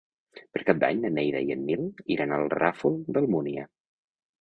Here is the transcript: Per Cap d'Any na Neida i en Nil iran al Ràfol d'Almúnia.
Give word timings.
Per 0.55 0.61
Cap 0.69 0.79
d'Any 0.83 1.03
na 1.03 1.11
Neida 1.19 1.43
i 1.49 1.55
en 1.57 1.63
Nil 1.69 1.85
iran 2.17 2.37
al 2.41 2.51
Ràfol 2.59 3.01
d'Almúnia. 3.15 3.73